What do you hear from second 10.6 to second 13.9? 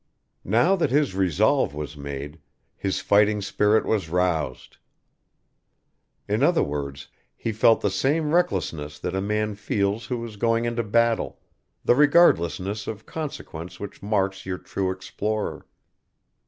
into battle, the regardlessness of consequence